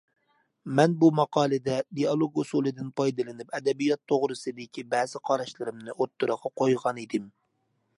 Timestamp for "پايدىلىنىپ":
3.01-3.55